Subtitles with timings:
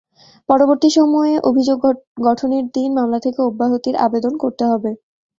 [0.49, 1.77] পরবর্তী সময়ে অভিযোগ
[2.23, 4.91] গঠনের দিন মামলা থেকে অব্যাহতির আবেদন করতে হবে।